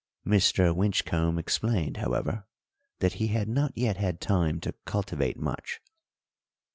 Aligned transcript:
Mr. 0.25 0.75
Winchcombe 0.75 1.37
explained, 1.37 1.97
however, 1.97 2.47
that 3.01 3.13
he 3.21 3.27
had 3.27 3.47
not 3.47 3.71
yet 3.75 3.97
had 3.97 4.19
time 4.19 4.59
to 4.59 4.73
cultivate 4.83 5.37
much. 5.37 5.79